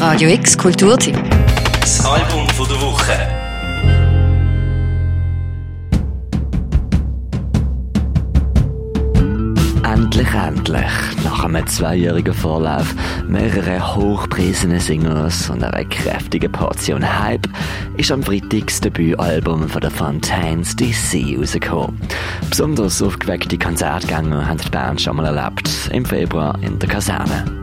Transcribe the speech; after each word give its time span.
Radio 0.00 0.30
X 0.30 0.56
Kulturtipp. 0.56 1.14
Das 1.78 2.02
Album 2.06 2.48
von 2.48 2.66
der 2.66 2.80
Woche. 2.80 3.12
Endlich, 9.84 10.28
endlich, 10.32 10.82
nach 11.22 11.44
einem 11.44 11.66
zweijährigen 11.66 12.32
Vorlauf, 12.32 12.94
mehrere 13.28 13.94
hochpreisende 13.94 14.80
Singles 14.80 15.50
und 15.50 15.62
einer 15.62 15.84
kräftigen 15.84 16.50
Portion 16.50 17.04
Hype, 17.22 17.46
ist 17.98 18.10
am 18.10 18.22
Freitag 18.22 18.68
das 18.68 18.80
Debütalbum 18.80 19.68
von 19.68 19.82
der 19.82 19.90
Fontaines 19.90 20.74
DC 20.76 21.38
rausgekommen. 21.38 22.00
Besonders 22.48 23.02
aufgeweckte 23.02 23.58
Konzertgänger 23.58 24.48
haben 24.48 24.60
die 24.64 24.70
Band 24.70 25.02
schon 25.02 25.16
mal 25.16 25.26
erlebt, 25.26 25.70
im 25.92 26.06
Februar 26.06 26.58
in 26.62 26.78
der 26.78 26.88
Kaserne. 26.88 27.59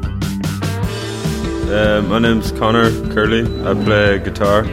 Uh, 1.68 2.02
my 2.08 2.18
name's 2.18 2.54
Connor 2.54 2.92
Curley. 3.14 3.42
I 3.66 3.74
play 3.74 4.20
guitar. 4.20 4.64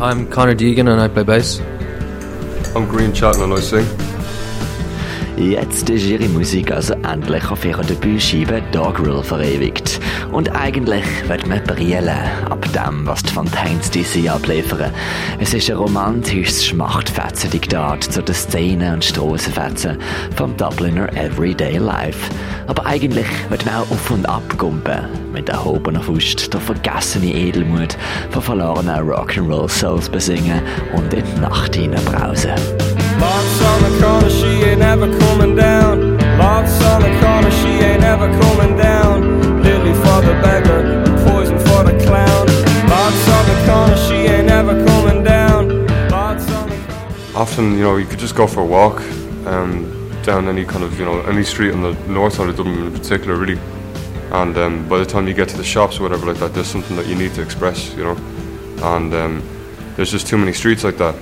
I'm 0.00 0.26
Connor 0.28 0.56
Deegan 0.56 0.90
and 0.90 1.00
I 1.00 1.06
play 1.06 1.22
bass. 1.22 1.60
I'm 2.74 2.88
Green 2.88 3.12
Chatton 3.12 3.44
and 3.44 3.52
I 3.52 3.60
sing. 3.60 3.86
Jetzt 5.36 5.88
ist 5.90 6.06
ihre 6.06 6.28
Musik 6.28 6.72
also 6.72 6.94
endlich 7.04 7.48
auf 7.52 7.64
ihrer 7.64 7.84
Debütscheibe 7.84 8.62
Doggerel 8.72 9.22
verewigt. 9.22 9.97
Und 10.32 10.54
eigentlich 10.54 11.04
wird 11.26 11.46
man 11.46 11.62
brillen 11.64 12.08
ab 12.50 12.66
dem, 12.72 13.06
was 13.06 13.22
die 13.22 13.32
Fontaines 13.32 13.90
DC 13.90 14.28
abliefern. 14.30 14.92
Es 15.38 15.54
ist 15.54 15.70
ein 15.70 15.76
romantisches 15.76 16.66
Schmachtfetzen-Diktat 16.66 18.04
zu 18.04 18.22
den 18.22 18.34
Szenen 18.34 18.94
und 18.94 19.04
Strassenfetzen 19.04 19.98
vom 20.36 20.56
Dubliner 20.56 21.12
Everyday 21.16 21.78
Life. 21.78 22.30
Aber 22.66 22.84
eigentlich 22.84 23.26
wird 23.48 23.64
man 23.64 23.76
auch 23.76 23.90
auf 23.90 24.10
und 24.10 24.28
ab 24.28 24.42
gumpen. 24.58 25.06
Mit 25.32 25.48
erhobener 25.48 26.02
Faust 26.02 26.52
der 26.52 26.60
vergessene 26.60 27.32
Edelmut 27.32 27.96
von 28.30 28.42
verlorenen 28.42 29.08
Rock'n'Roll 29.08 29.68
Souls 29.68 30.08
besingen 30.08 30.60
und 30.94 31.12
in 31.14 31.24
die 31.24 31.40
Nacht 31.40 31.74
hineinbrausen. 31.74 32.52
Lots 33.18 33.60
on 33.62 33.82
the 33.82 34.00
corner, 34.00 34.30
she 34.30 34.46
ain't 34.64 34.82
ever 34.82 35.08
coming 35.18 35.56
down. 35.56 36.18
Lots 36.38 36.80
on 36.84 37.02
the 37.02 37.10
corner, 37.20 37.50
she 37.50 37.84
ain't 37.84 38.04
ever 38.04 38.28
coming 38.40 38.76
down. 38.76 39.37
The 40.18 40.34
beggar, 40.42 40.82
poison 41.24 41.58
for 41.58 41.84
the 41.84 41.96
clown. 42.04 42.48
On 42.90 43.44
the 43.46 43.62
corner, 43.66 43.96
she 43.96 44.14
ain't 44.14 44.50
ever 44.50 44.84
coming 44.84 45.22
down. 45.22 45.88
Often, 47.34 47.74
you 47.74 47.84
know, 47.84 47.96
you 47.96 48.04
could 48.04 48.18
just 48.18 48.34
go 48.34 48.46
for 48.46 48.60
a 48.60 48.66
walk 48.66 49.00
um, 49.46 50.10
down 50.24 50.48
any 50.48 50.64
kind 50.64 50.82
of, 50.82 50.98
you 50.98 51.04
know, 51.04 51.20
any 51.22 51.44
street 51.44 51.72
on 51.72 51.82
the 51.82 51.92
north 52.08 52.34
side 52.34 52.48
of 52.48 52.56
Dublin 52.56 52.86
in 52.86 52.92
particular, 52.92 53.36
really. 53.36 53.58
And 54.32 54.58
um, 54.58 54.88
by 54.88 54.98
the 54.98 55.06
time 55.06 55.28
you 55.28 55.34
get 55.34 55.48
to 55.50 55.56
the 55.56 55.64
shops 55.64 56.00
or 56.00 56.02
whatever 56.02 56.26
like 56.26 56.38
that, 56.38 56.52
there's 56.52 56.66
something 56.66 56.96
that 56.96 57.06
you 57.06 57.14
need 57.14 57.32
to 57.34 57.42
express, 57.42 57.94
you 57.94 58.02
know. 58.02 58.16
And 58.82 59.14
um, 59.14 59.48
there's 59.94 60.10
just 60.10 60.26
too 60.26 60.36
many 60.36 60.52
streets 60.52 60.82
like 60.82 60.98
that, 60.98 61.14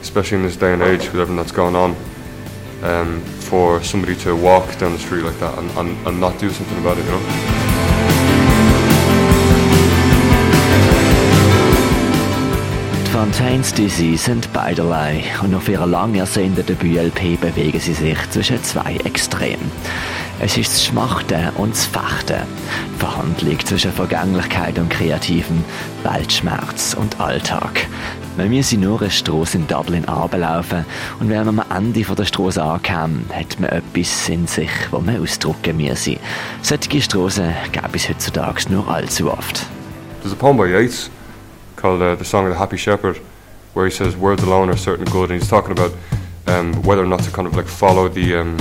especially 0.00 0.38
in 0.38 0.44
this 0.44 0.56
day 0.56 0.72
and 0.72 0.82
age 0.82 1.00
with 1.06 1.16
everything 1.16 1.36
that's 1.36 1.52
going 1.52 1.74
on. 1.74 1.96
Um, 2.82 3.20
for 3.48 3.82
somebody 3.82 4.14
to 4.14 4.36
walk 4.36 4.78
down 4.78 4.92
the 4.92 4.98
street 4.98 5.22
like 5.22 5.38
that 5.40 5.58
and, 5.58 5.68
and, 5.72 6.06
and 6.06 6.20
not 6.20 6.38
do 6.38 6.50
something 6.50 6.78
about 6.78 6.96
it, 6.98 7.04
you 7.04 7.10
know. 7.10 7.57
Fontaines 13.28 13.74
DC 13.74 14.18
sind 14.18 14.50
beiderlei 14.54 15.22
und 15.42 15.54
auf 15.54 15.68
ihrer 15.68 15.86
lang 15.86 16.14
ersehnten 16.14 16.64
Debüt-LP 16.64 17.38
bewegen 17.38 17.78
sie 17.78 17.92
sich 17.92 18.18
zwischen 18.30 18.64
zwei 18.64 18.96
Extremen. 19.04 19.70
Es 20.40 20.56
ist 20.56 20.72
das 20.72 20.86
Schmachten 20.86 21.50
und 21.58 21.74
das 21.74 21.84
Fechten, 21.84 22.46
die 22.94 22.98
Verhandlung 22.98 23.58
zwischen 23.66 23.92
Vergänglichkeit 23.92 24.78
und 24.78 24.88
Kreativem, 24.88 25.62
Weltschmerz 26.04 26.96
und 26.98 27.20
Alltag. 27.20 27.86
Wir 28.38 28.62
sie 28.62 28.78
nur 28.78 29.02
eine 29.02 29.10
Strasse 29.10 29.58
in 29.58 29.66
Dublin 29.66 30.06
runterlaufen 30.06 30.86
und 31.20 31.28
wenn 31.28 31.44
man 31.44 31.60
am 31.60 31.76
Ende 31.76 32.02
der 32.02 32.24
Strasse 32.24 32.62
ankommen, 32.62 33.28
hat 33.34 33.60
man 33.60 33.68
etwas 33.68 34.26
in 34.30 34.46
sich, 34.46 34.70
das 34.90 35.02
man 35.02 35.20
ausdrücken 35.20 35.76
müsse. 35.76 36.16
Solche 36.62 37.02
Strassen 37.02 37.52
gäbe 37.72 37.88
es 37.92 38.08
heutzutage 38.08 38.72
nur 38.72 38.88
allzu 38.88 39.30
oft. 39.30 39.66
There's 40.22 40.32
a 40.32 40.36
poem 40.36 40.56
by 40.56 40.66
Yeats 40.66 41.10
called 41.78 42.02
uh, 42.02 42.16
The 42.16 42.24
Song 42.24 42.44
of 42.44 42.50
the 42.50 42.58
Happy 42.58 42.76
Shepherd, 42.76 43.16
where 43.72 43.86
he 43.86 43.90
says 43.90 44.16
words 44.16 44.42
alone 44.42 44.68
are 44.68 44.76
certain 44.76 45.06
good, 45.06 45.30
and 45.30 45.40
he's 45.40 45.48
talking 45.48 45.70
about 45.70 45.92
um, 46.46 46.74
whether 46.82 47.02
or 47.02 47.06
not 47.06 47.20
to 47.20 47.30
kind 47.30 47.46
of 47.46 47.56
like 47.56 47.66
follow 47.66 48.08
the 48.08 48.36
um, 48.36 48.56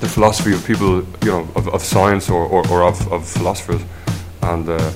the 0.00 0.08
philosophy 0.08 0.52
of 0.52 0.66
people, 0.66 1.04
you 1.22 1.30
know, 1.30 1.48
of, 1.54 1.68
of 1.68 1.80
science 1.80 2.28
or, 2.28 2.44
or, 2.44 2.66
or 2.68 2.82
of, 2.82 3.12
of 3.12 3.28
philosophers, 3.28 3.82
and 4.42 4.68
uh, 4.68 4.92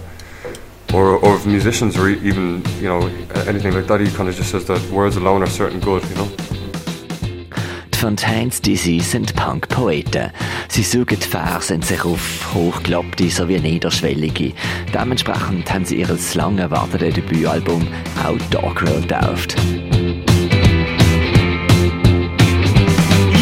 or, 0.92 1.16
or 1.19 1.36
of 1.36 1.46
musicians, 1.46 1.96
or 1.96 2.08
even 2.08 2.64
you 2.80 2.88
know 2.88 3.06
anything 3.46 3.75
like 3.75 3.86
that. 3.86 4.00
He 4.00 4.10
kind 4.10 4.28
of 4.28 4.34
just 4.34 4.50
says 4.50 4.64
that 4.66 4.80
words 4.91 5.16
alone 5.16 5.42
are 5.42 5.46
certain 5.48 5.78
good, 5.78 6.02
you 6.08 6.16
know. 6.16 6.45
Fontaines 8.06 8.62
DC 8.62 9.03
sind 9.03 9.34
Punk-Poeten. 9.34 10.31
Sie 10.69 10.84
suchen 10.84 11.19
die 11.19 11.27
Verse 11.27 11.75
in 11.75 11.83
sich 11.83 12.05
auf, 12.05 12.55
hochgelobte 12.55 13.28
sowie 13.28 13.59
niederschwellige. 13.59 14.53
Dementsprechend 14.94 15.72
haben 15.72 15.84
sie 15.84 15.97
ihr 15.97 16.17
lang 16.34 16.56
erwartetes 16.56 17.15
Debütalbum 17.15 17.84
auch 18.25 18.39
Doggerel 18.50 19.00
getauft. 19.00 19.56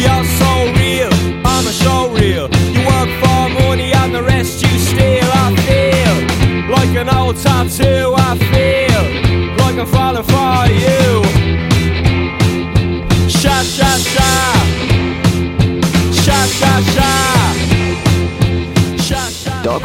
You're 0.01 0.25
so 0.39 0.63
real, 0.79 1.11
I'm 1.43 1.67
a 1.67 1.71
show. 1.71 2.17
You 2.17 2.49
work 2.87 3.09
for 3.21 3.49
money 3.67 3.93
and 3.93 4.15
the 4.15 4.23
rest 4.23 4.63
you 4.63 4.79
steal. 4.79 5.29
I 5.31 5.55
feel 5.67 6.71
like 6.71 6.95
an 6.97 7.15
old 7.15 7.37
tattoo. 7.37 8.14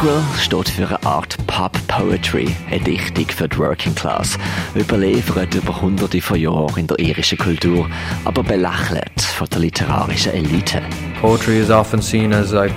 Sha. 0.01 0.07
Doggerel 0.07 0.23
steht 0.39 0.69
für 0.69 0.87
eine 0.87 1.03
Art 1.05 1.37
Pop 1.47 1.77
Poetry, 1.87 2.55
eine 2.69 2.79
Dichtung 2.79 3.27
für 3.29 3.47
die 3.47 3.57
Working 3.57 3.95
Class, 3.95 4.37
überliefert 4.75 5.53
über 5.55 5.81
hunderte 5.81 6.21
von 6.21 6.39
Jahren 6.39 6.77
in 6.77 6.87
der 6.87 6.99
irischen 6.99 7.37
Kultur, 7.37 7.89
aber 8.25 8.43
belächelt 8.43 9.21
von 9.37 9.47
der 9.49 9.59
literarischen 9.59 10.33
Elite. 10.33 10.81
Poetry 11.21 11.59
is 11.59 11.69
often 11.69 12.01
seen 12.01 12.33
as 12.33 12.51
like 12.51 12.73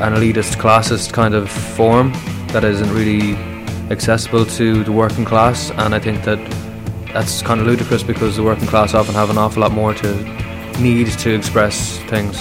an 0.00 0.14
elitist, 0.14 0.58
classist 0.58 1.12
kind 1.12 1.34
of 1.34 1.48
form 1.48 2.12
that 2.52 2.64
isn't 2.64 2.92
really 2.92 3.36
accessible 3.90 4.44
to 4.44 4.82
the 4.84 4.92
working 4.92 5.24
class, 5.24 5.70
and 5.78 5.94
I 5.94 6.00
think 6.00 6.22
that 6.24 6.38
that's 7.12 7.42
kind 7.42 7.60
of 7.60 7.66
ludicrous 7.66 8.02
because 8.02 8.36
the 8.36 8.42
working 8.42 8.66
class 8.66 8.94
often 8.94 9.14
have 9.14 9.30
an 9.30 9.38
awful 9.38 9.62
lot 9.62 9.72
more 9.72 9.94
to 9.94 10.14
need 10.80 11.06
to 11.18 11.34
express 11.34 11.98
things. 12.08 12.36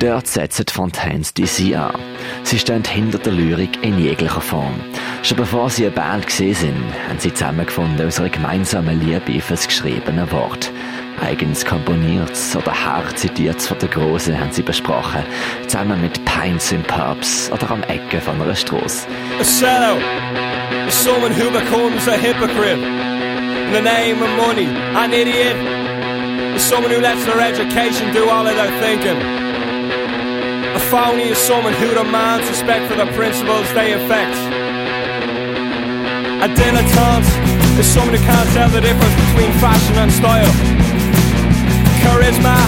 Dort 0.00 0.26
setzen 0.26 0.64
Fontaines 0.66 1.34
DC 1.34 1.76
an. 1.76 1.94
Sie 2.42 2.58
stehen 2.58 2.82
hinter 2.82 3.18
der 3.18 3.34
Lyrik 3.34 3.84
in 3.84 3.98
jeglicher 3.98 4.40
Form. 4.40 4.80
Schon 5.22 5.36
bevor 5.36 5.68
sie 5.68 5.84
eine 5.84 5.94
Band 5.94 6.26
gesehen 6.26 6.54
sind, 6.54 6.84
haben 7.06 7.18
sie 7.18 7.34
zusammengefunden 7.34 8.06
aus 8.06 8.18
einer 8.18 8.30
gemeinsamen 8.30 8.98
Liebe 8.98 9.42
fürs 9.42 9.66
geschriebene 9.66 10.32
Wort. 10.32 10.72
Eigens 11.22 11.66
komponiertes 11.66 12.56
oder 12.56 12.72
herzitiertes 12.72 13.68
von 13.68 13.78
der 13.78 13.90
Großen 13.90 14.40
haben 14.40 14.50
sie 14.52 14.62
besprochen, 14.62 15.22
zusammen 15.66 16.00
mit 16.00 16.24
Pints 16.24 16.72
in 16.72 16.82
Pubs 16.84 17.50
oder 17.52 17.70
am 17.70 17.82
Ecke 17.82 18.22
von 18.22 18.40
einer 18.40 18.56
Strasse. 18.56 19.06
A 19.38 19.42
is 20.88 20.94
someone 20.94 21.30
who 21.30 21.50
becomes 21.50 22.08
a 22.08 22.16
hypocrite 22.16 22.78
in 22.78 23.72
the 23.74 23.82
name 23.82 24.22
of 24.22 24.30
money. 24.38 24.66
An 24.96 25.12
idiot 25.12 25.56
someone 26.58 26.90
who 26.90 27.00
lets 27.00 27.24
their 27.26 27.40
education 27.40 28.14
do 28.14 28.28
all 28.30 28.46
of 28.46 28.54
their 28.54 28.70
thinking. 28.80 29.39
Phony 30.90 31.30
is 31.30 31.38
someone 31.38 31.72
who 31.74 31.94
demands 31.94 32.48
respect 32.48 32.90
for 32.90 32.96
the 32.96 33.06
principles 33.14 33.66
they 33.74 33.94
affect. 33.94 34.36
A 36.44 36.48
dilettante 36.50 37.30
is 37.78 37.86
someone 37.86 38.14
who 38.16 38.22
can't 38.26 38.50
tell 38.50 38.68
the 38.70 38.80
difference 38.80 39.14
between 39.30 39.52
fashion 39.62 39.96
and 40.02 40.10
style. 40.10 40.52
Charisma 42.02 42.58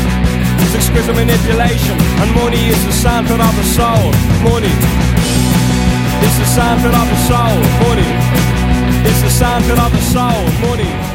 is 0.62 0.74
exquisite 0.74 1.16
manipulation, 1.16 1.98
and 2.22 2.30
money 2.34 2.68
is 2.68 2.78
the 2.86 2.92
sandpit 2.92 3.40
of 3.40 3.54
the 3.56 3.66
soul. 3.74 4.12
Money 4.46 4.72
it's 6.24 6.38
the 6.38 6.46
sandpit 6.46 6.94
of 6.94 7.08
the 7.10 7.16
soul, 7.26 7.58
money. 7.82 8.08
It's 9.04 9.22
the 9.22 9.30
sandpit 9.30 9.78
of 9.78 9.90
the 9.90 10.00
soul, 10.00 10.68
money. 10.68 11.11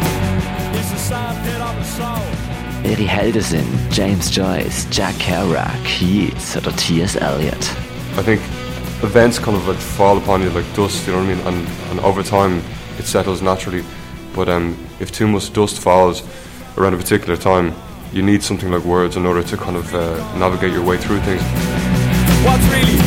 Ihre 2.87 3.05
Helden 3.05 3.41
sind 3.41 3.67
James 3.91 4.33
Joyce, 4.33 4.87
Jack 4.91 5.19
Kerouac, 5.19 5.99
Yeats 5.99 6.55
oder 6.55 6.73
T.S. 6.75 7.17
Eliot. 7.17 7.69
I 8.17 8.23
think 8.23 8.41
events 9.03 9.37
kind 9.37 9.57
of 9.57 9.67
like 9.67 9.77
fall 9.77 10.17
upon 10.17 10.41
you 10.41 10.49
like 10.51 10.65
dust, 10.73 11.05
you 11.05 11.13
know 11.13 11.19
what 11.19 11.29
I 11.29 11.35
mean? 11.35 11.47
And, 11.47 11.67
and 11.91 11.99
over 11.99 12.23
time 12.23 12.61
it 12.97 13.05
settles 13.05 13.41
naturally. 13.41 13.83
But 14.33 14.47
um, 14.47 14.77
if 15.01 15.11
too 15.11 15.27
much 15.27 15.51
dust 15.51 15.79
falls 15.79 16.23
around 16.77 16.93
a 16.93 16.97
particular 16.97 17.35
time, 17.35 17.73
you 18.13 18.21
need 18.21 18.41
something 18.41 18.71
like 18.71 18.85
words 18.85 19.17
in 19.17 19.25
order 19.25 19.43
to 19.43 19.57
kind 19.57 19.75
of 19.75 19.93
uh, 19.93 20.15
navigate 20.37 20.71
your 20.71 20.85
way 20.85 20.97
through 20.97 21.19
things. 21.19 21.41
What's 22.45 22.63
really 22.71 23.06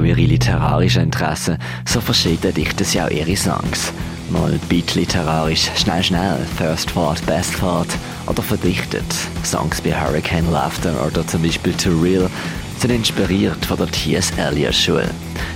auch 0.00 0.04
ihre 0.04 0.20
literarischen 0.20 1.02
Interessen, 1.02 1.58
so 1.84 2.00
verschieden 2.00 2.54
dichten 2.54 2.84
sie 2.84 3.00
auch 3.00 3.10
ihre 3.10 3.36
Songs. 3.36 3.92
Mal 4.30 4.58
beatliterarisch, 4.68 5.70
schnell 5.76 6.02
schnell, 6.02 6.38
First 6.56 6.92
Fahrt, 6.92 7.24
Best 7.26 7.54
Fahrt 7.54 7.88
oder 8.26 8.42
verdichtet. 8.42 9.04
Songs 9.44 9.82
wie 9.84 9.94
Hurricane 9.94 10.50
Laughter 10.50 10.94
oder 11.06 11.26
zum 11.26 11.42
Beispiel 11.42 11.74
Too 11.74 12.00
Real 12.00 12.30
sind 12.78 12.92
inspiriert 12.92 13.64
von 13.66 13.76
der 13.76 13.88
T.S. 13.88 14.30
Eliot 14.38 14.74
Schule. 14.74 15.10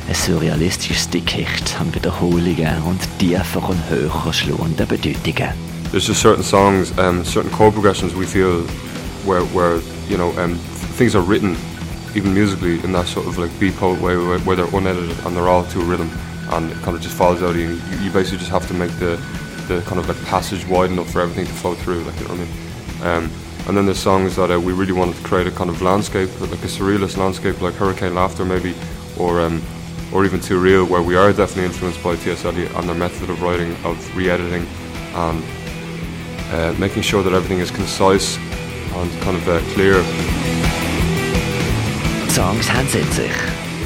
Ein 0.09 0.15
surrealistisches 0.15 1.09
Dickicht 1.09 1.77
an 1.81 1.95
Wiederholungen 1.95 2.83
und 2.85 3.01
tiefer 3.19 3.67
und 3.69 3.79
höher 3.89 4.33
schluende 4.33 4.85
Bedeutungen. 4.85 5.51
There's 5.91 6.09
just 6.09 6.21
certain 6.21 6.43
songs, 6.43 6.91
um, 6.99 7.25
certain 7.25 7.53
chord 7.53 7.75
progressions 7.75 8.15
we 8.15 8.27
feel 8.27 8.65
where, 9.25 9.43
where 9.55 9.81
you 10.11 10.17
know, 10.17 10.35
um, 10.43 10.59
things 10.99 11.15
are 11.15 11.23
written, 11.23 11.57
even 12.15 12.33
musically, 12.35 12.83
in 12.85 12.93
that 12.93 13.07
sort 13.07 13.27
of 13.27 13.39
like 13.39 13.51
beat 13.59 13.75
poet 13.77 14.01
way 14.01 14.17
where, 14.17 14.39
where 14.41 14.57
they're 14.57 14.75
unedited 14.75 15.19
and 15.27 15.37
they're 15.37 15.49
all 15.49 15.65
to 15.65 15.81
a 15.81 15.85
rhythm 15.85 16.11
and 16.53 16.71
it 16.71 16.79
kind 16.79 16.97
of 16.97 17.03
just 17.03 17.17
falls 17.17 17.43
out. 17.43 17.55
You, 17.57 17.81
you 18.01 18.11
basically 18.11 18.39
just 18.39 18.51
have 18.51 18.67
to 18.69 18.75
make 18.75 18.91
the, 18.99 19.17
the 19.69 19.83
kind 19.87 19.99
of 19.99 20.09
like 20.09 20.23
passage 20.25 20.67
wide 20.67 20.91
enough 20.91 21.11
for 21.11 21.21
everything 21.21 21.47
to 21.47 21.53
flow 21.53 21.75
through, 21.75 22.03
like 22.05 22.19
you 22.21 22.29
know 22.29 22.35
what 22.35 22.41
I 22.41 22.45
mean. 22.45 23.27
Um, 23.27 23.31
and 23.67 23.77
then 23.77 23.87
there's 23.87 23.99
songs 23.99 24.37
that 24.37 24.51
uh, 24.51 24.61
we 24.61 24.73
really 24.73 24.93
wanted 24.93 25.17
to 25.17 25.23
create 25.23 25.47
a 25.47 25.51
kind 25.51 25.71
of 25.71 25.81
landscape, 25.81 26.29
like 26.41 26.53
a 26.53 26.69
surrealist 26.69 27.17
landscape, 27.17 27.61
like 27.63 27.75
Hurricane 27.75 28.15
Laughter 28.15 28.45
maybe, 28.45 28.75
or 29.19 29.41
um, 29.41 29.63
or 30.13 30.25
even 30.25 30.39
Too 30.41 30.61
Real, 30.61 30.85
where 30.85 31.03
we 31.03 31.17
are 31.17 31.33
definitely 31.33 31.65
influenced 31.65 32.03
by 32.05 32.15
T.S. 32.17 32.45
Eliot 32.45 32.71
and 32.75 32.89
their 32.89 32.95
method 32.95 33.31
of 33.31 33.43
writing, 33.43 33.75
of 33.85 34.17
re-editing, 34.17 34.67
and 35.15 35.43
uh, 36.53 36.75
making 36.79 37.03
sure 37.03 37.23
that 37.23 37.33
everything 37.33 37.59
is 37.59 37.71
concise 37.71 38.37
and 38.37 39.11
kind 39.23 39.37
of 39.37 39.49
uh, 39.49 39.61
clear. 39.73 40.44
Songs 42.35 42.69
haben 42.73 42.89
es 42.89 42.97
in 42.97 43.13
sich. 43.13 43.31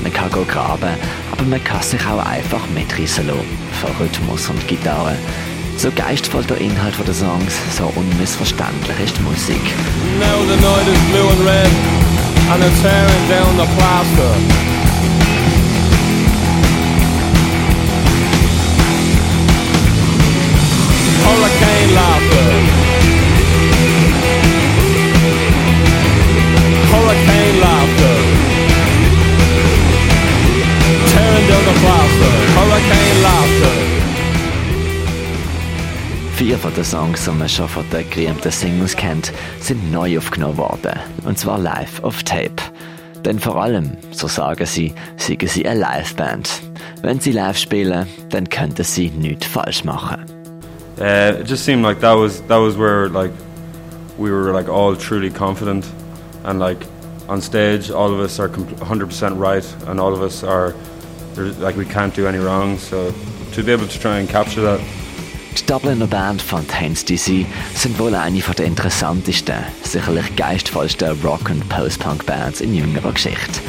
Man 0.02 0.10
kann 0.10 0.30
graben, 0.30 0.94
aber 1.30 1.42
man 1.42 1.62
kann 1.64 1.82
sich 1.82 2.00
auch 2.06 2.24
einfach 2.24 2.66
mitreißen 2.74 3.26
lassen. 3.26 3.44
Von 3.78 3.90
Rhythmus 4.00 4.48
und 4.48 4.66
Gitarre. 4.66 5.16
So 5.76 5.90
geistvoll 5.90 6.44
der 6.44 6.56
Inhalt 6.56 6.94
der 7.06 7.12
Songs, 7.12 7.54
so 7.76 7.92
unmissverständlich 7.94 9.00
ist 9.04 9.18
die 9.18 9.22
Musik. 9.22 9.60
Now 10.18 10.40
the 10.48 10.56
night 10.62 10.88
is 10.88 10.98
blue 11.10 11.28
and 11.28 11.46
red, 11.46 11.70
and 12.50 12.62
they're 12.62 12.80
tearing 12.80 13.28
down 13.28 13.54
the 13.58 13.68
plaster. 13.76 14.67
Vier 36.38 36.56
von 36.56 36.72
den 36.72 36.84
Songs, 36.84 37.24
die 37.24 37.48
schon 37.48 37.66
von 37.66 37.84
den 37.90 38.08
gerühmten 38.10 38.52
Singles 38.52 38.94
kennt, 38.94 39.32
sind 39.58 39.90
neu 39.90 40.18
aufgenommen 40.18 40.56
worden. 40.56 40.96
Und 41.24 41.36
zwar 41.36 41.58
live 41.58 42.00
auf 42.04 42.22
Tape. 42.22 42.62
Denn 43.24 43.40
vor 43.40 43.56
allem, 43.56 43.96
so 44.12 44.28
sagen 44.28 44.64
sie, 44.64 44.94
sie 45.16 45.66
eine 45.66 45.80
Liveband. 45.80 46.62
Wenn 47.02 47.18
sie 47.18 47.32
live 47.32 47.58
spielen, 47.58 48.06
dann 48.30 48.48
könnten 48.48 48.84
sie 48.84 49.10
nichts 49.10 49.46
falsch 49.46 49.82
machen. 49.82 50.24
Uh, 51.00 51.40
it 51.40 51.48
just 51.48 51.64
seemed 51.64 51.82
like 51.82 52.00
that 52.00 52.16
was 52.16 52.40
that 52.46 52.60
was 52.60 52.78
where 52.78 53.08
like 53.08 53.32
we 54.16 54.30
were 54.30 54.52
like 54.52 54.68
all 54.68 54.94
truly 54.94 55.30
confident 55.30 55.86
and 56.44 56.60
like 56.60 56.86
on 57.28 57.42
stage 57.42 57.90
all 57.90 58.12
of 58.12 58.20
us 58.20 58.38
are 58.38 58.48
100% 58.48 59.40
right 59.40 59.64
and 59.88 59.98
all 59.98 60.12
of 60.12 60.22
us 60.22 60.44
are 60.44 60.72
like 61.58 61.76
we 61.76 61.84
can't 61.84 62.14
do 62.14 62.28
any 62.28 62.38
wrong 62.38 62.78
so 62.78 63.12
to 63.52 63.64
be 63.64 63.72
able 63.72 63.88
to 63.88 63.98
try 63.98 64.18
and 64.18 64.28
capture 64.28 64.60
that 64.60 64.80
Die 65.58 65.66
Dubliner 65.66 66.06
Band 66.06 66.42
Heinz 66.72 67.04
DC 67.04 67.44
sind 67.74 67.98
wohl 67.98 68.14
eine 68.14 68.38
der 68.38 68.64
interessantesten, 68.66 69.56
sicherlich 69.82 70.36
geistvollsten 70.36 71.20
Rock- 71.22 71.50
und 71.50 71.68
Post-Punk-Bands 71.68 72.60
in 72.60 72.74
jüngerer 72.74 73.12
Geschichte. 73.12 73.60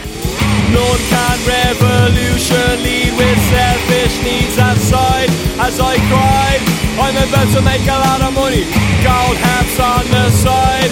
Lord 0.74 1.00
can 1.10 1.40
revolution 1.48 2.84
lead 2.84 3.12
with 3.18 3.40
selfish 3.50 4.22
needs 4.24 4.58
aside 4.58 5.30
As 5.60 5.80
I 5.80 5.98
cried, 6.10 6.62
I'm 7.00 7.18
about 7.18 7.52
to 7.56 7.62
make 7.62 7.82
a 7.88 7.98
lot 7.98 8.22
of 8.22 8.34
money 8.36 8.66
Gold 9.04 9.38
hats 9.38 9.80
on 9.80 10.06
the 10.12 10.30
side 10.30 10.92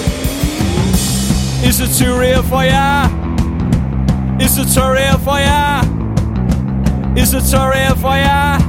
Is 1.64 1.80
it 1.80 1.94
too 1.96 2.18
real 2.18 2.42
for 2.42 2.64
ya? 2.64 3.08
Is 4.40 4.58
it 4.58 4.68
too 4.74 4.90
real 4.90 5.18
for 5.18 5.38
ya? 5.38 5.82
Is 7.16 7.34
it 7.34 7.44
too 7.48 7.68
real 7.70 7.94
for 7.94 8.16
ya? 8.16 8.67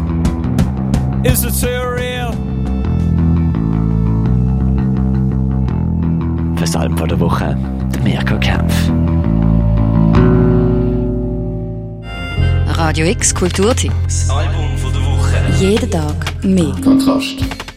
Is 1.22 1.44
it 1.44 1.54
too 1.60 1.68
real? 1.68 2.32
Fürs 6.56 6.76
Album 6.78 7.08
der 7.10 7.20
Woche, 7.20 7.58
der 7.94 8.02
Mirko 8.02 8.40
Kempf. 8.40 8.74
Radio 12.68 13.06
X 13.08 13.36
Kulturtipps. 13.36 14.28
Das 14.28 14.30
Album 14.30 14.78
von 14.78 14.94
der 14.94 15.02
Woche. 15.02 15.38
Jeden 15.60 15.92
Tag 15.92 16.16
mehr. 16.42 16.74
Kontrast. 16.82 17.59